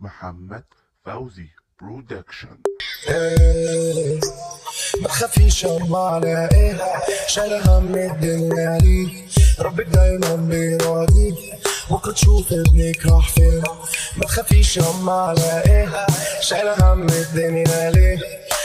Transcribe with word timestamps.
محمد 0.00 0.64
فوزي 1.04 1.46
برودكشن. 1.80 2.56
ما 5.02 5.08
تخافيش 5.08 5.64
يما 5.64 5.98
على 5.98 6.48
إيه 6.52 6.76
شايل 7.26 7.52
هم 7.68 7.94
الدنيا 7.94 8.78
ليه 8.78 9.26
ربك 9.60 9.86
دايما 9.86 10.34
بيراضيك. 10.36 11.34
بكره 11.90 12.12
تشوف 12.12 12.52
ابنك 12.52 13.06
راح 13.06 13.28
فين؟ 13.28 13.62
ما 14.16 14.24
تخافيش 14.26 14.76
يما 14.76 15.12
على 15.12 15.62
إيه 15.66 16.06
شايل 16.40 16.68
هم 16.82 17.06
الدنيا 17.08 17.90
ليه 17.90 18.18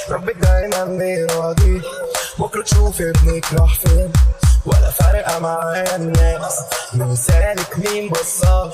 ربك 0.09 0.35
دايما 0.35 0.85
بيراضيك. 0.85 1.83
بكره 2.39 2.63
تشوف 2.63 3.01
ابنك 3.01 3.53
راح 3.53 3.79
فين؟ 3.79 4.11
ولا 4.67 4.91
فارقة 4.91 5.39
معايا 5.39 5.95
الناس. 5.95 6.59
مين 6.93 7.15
سالك 7.15 7.77
مين 7.77 8.09
بصاص 8.09 8.73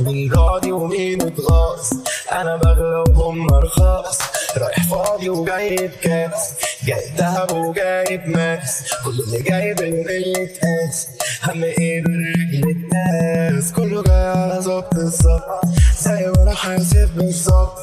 مين 0.00 0.32
راضي 0.32 0.72
ومين 0.72 1.22
اتغاص 1.22 1.90
أنا 2.32 2.56
بغلب 2.56 3.18
هم 3.18 3.48
رخاص 3.50 4.18
رايح 4.56 4.86
فاضي 4.90 5.28
وجايب 5.30 5.90
كاس. 6.02 6.50
جايب 6.84 7.16
دهب 7.16 7.52
وجايب 7.52 8.28
ماس. 8.28 8.82
كل 9.04 9.10
اللي 9.10 9.42
جايب 9.42 9.80
اللي 9.80 10.32
يتقاس 10.42 11.08
هم 11.44 11.64
إيه 11.64 12.02
بالرجل 12.02 12.70
الناس 12.70 13.72
كله 13.72 14.02
جاي 14.02 14.26
على 14.26 14.60
ظبط 14.60 14.94
الظبط 14.94 15.60
زي 16.00 16.32
ما 16.36 16.42
أنا 16.42 16.54
حاسب 16.54 17.10
بالظبط. 17.16 17.78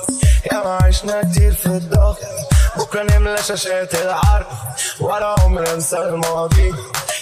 يا 0.51 0.57
ما 0.57 0.79
عشنا 0.84 1.21
كتير 1.21 1.53
في 1.53 1.65
الضغط. 1.65 2.18
بكرة 2.77 3.03
نملى 3.03 3.37
شاشات 3.37 3.96
العرض. 3.96 4.46
ولا 4.99 5.35
عمري 5.40 5.73
انسى 5.73 5.98
الماضي. 5.98 6.73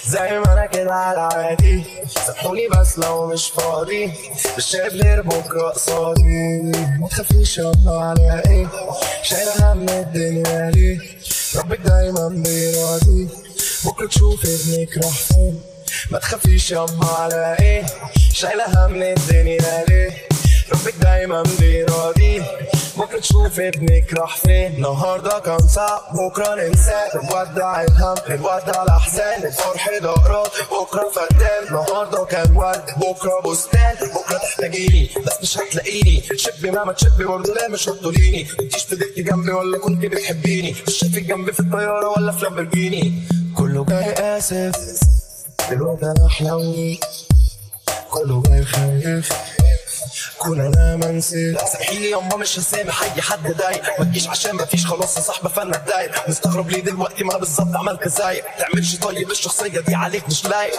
زي 0.06 0.38
ما 0.40 0.52
أنا 0.52 0.66
كده 0.66 0.92
على 0.94 1.20
عادي. 1.34 1.84
سامحوني 2.26 2.68
بس 2.68 2.98
لو 2.98 3.26
مش 3.26 3.46
فاضي. 3.50 4.12
مش 4.56 4.64
شايف 4.66 4.94
غير 4.94 5.22
بكرة 5.22 5.68
قصادي. 5.70 6.62
ما 7.00 7.08
تخافيش 7.10 7.58
يلا 7.58 7.74
على 7.86 8.42
إيه 8.46 8.66
شايله 9.22 9.72
هم 9.72 9.88
الدنيا 9.88 10.70
ليه؟ 10.70 10.98
ربك 11.56 11.78
دايما 11.78 12.28
بيراضي. 12.28 13.28
بكرة 13.84 14.06
تشوف 14.06 14.40
ابنك 14.44 14.98
راح 15.04 15.12
فين؟ 15.18 15.60
ما 16.10 16.18
تخافيش 16.18 16.70
يما 16.70 17.06
على 17.18 17.56
إيه 17.60 17.86
شايله 18.32 18.86
هم 18.86 19.02
الدنيا 19.02 19.84
ليه؟ 19.88 20.10
ربك 20.72 20.94
دايما 21.02 21.42
بيراضي. 21.60 22.42
بكره 23.00 23.18
تشوف 23.20 23.60
ابنك 23.60 24.14
راح 24.14 24.36
فين 24.36 24.74
النهارده 24.74 25.38
كان 25.38 25.68
صعب 25.68 26.00
بكره 26.14 26.54
ننساه 26.54 27.10
نودع 27.16 27.82
الهم 27.82 28.16
نودع 28.30 28.82
الاحزان. 28.82 29.42
الفرح 29.46 29.88
دقرات 30.02 30.50
بكره 30.70 31.08
فتان 31.10 31.66
النهارده 31.68 32.24
كان 32.24 32.56
ورد 32.56 32.84
بكره 32.96 33.40
بستان 33.50 33.94
بكره 33.94 34.38
تحتاجيني 34.38 35.10
بس 35.26 35.38
مش 35.42 35.58
هتلاقيني 35.58 36.22
شبي 36.36 36.70
مهما 36.70 36.92
تشبي 36.92 37.24
برضه 37.24 37.54
لا 37.54 37.68
مش 37.68 37.88
هتطوليني 37.88 38.46
انتيش 38.60 38.84
فضلتي 38.84 39.22
جنبي 39.22 39.52
ولا 39.52 39.78
كنت 39.78 40.04
بتحبيني 40.06 40.74
مش 40.88 40.94
شايفك 40.98 41.22
جنبي 41.22 41.52
في 41.52 41.60
الطياره 41.60 42.08
ولا 42.18 42.32
في 42.32 42.44
لامبرجيني 42.44 43.22
كله 43.56 43.84
جاي 43.84 44.12
آسف. 44.38 45.00
دلوقتي 45.70 46.04
أنا 46.06 46.26
احلامي 46.26 47.00
كله 48.10 48.42
جاي 48.46 48.64
خايف 48.64 49.32
كون 50.40 50.60
أنا 50.60 50.96
ما 50.96 51.06
نسيت. 51.12 51.54
لا 51.54 51.66
سامحيني 51.66 52.10
يما 52.10 52.36
مش 52.36 52.58
هسامح 52.58 53.02
اي 53.02 53.22
حد 53.22 53.52
ضايق 53.56 53.82
ما 53.98 54.04
تجيش 54.04 54.28
عشان 54.28 54.52
ما 54.56 54.64
فيش 54.64 54.86
خلاص 54.86 55.16
يا 55.16 55.22
صاحبي 55.22 55.48
فأنا 55.48 55.76
اتضايق 55.76 56.28
مستغرب 56.28 56.70
ليه 56.70 56.80
دلوقتي 56.84 57.24
ما 57.24 57.36
بالظبط 57.38 57.76
عملت 57.76 58.08
زيك 58.08 58.44
تعملش 58.58 58.96
طيب 58.96 59.30
الشخصية 59.30 59.80
دي 59.80 59.94
عليك 59.94 60.26
مش 60.28 60.44
لايق. 60.46 60.74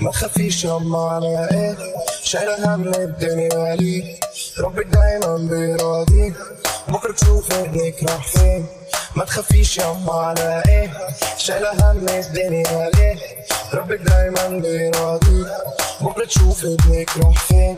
ما 0.00 0.10
تخافيش 0.10 0.64
يما 0.64 0.98
على 1.10 1.48
إيه 1.52 1.76
شايله 2.22 2.74
هم 2.74 2.88
الدنيا 2.94 3.76
ليك 3.76 4.24
ربك 4.58 4.86
دايما 4.86 5.36
بيراضيك 5.36 6.34
بكرة 6.88 7.12
تشوف 7.12 7.52
ابنك 7.52 7.94
راح 8.02 8.26
فين 8.28 8.66
ما 9.16 9.24
تخافيش 9.24 9.78
يما 9.78 10.12
على 10.12 10.62
إيه 10.68 10.92
شايله 11.38 11.72
هم 11.72 12.08
الدنيا 12.08 12.90
ليه 12.94 13.16
ربك 13.74 14.00
دايما 14.00 14.48
بيراضيك 14.48 15.46
بكرة 16.00 16.24
تشوف 16.24 16.64
ابنك 16.64 17.10
راح 17.18 17.44
فين 17.46 17.76